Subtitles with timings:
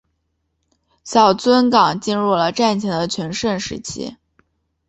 [1.03, 4.17] 小樽港进入了战前的全盛时期。